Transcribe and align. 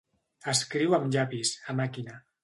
Escriu 0.53 0.95
amb 0.97 1.13
llapis, 1.15 1.51
a 1.73 1.75
màquina. 1.81 2.17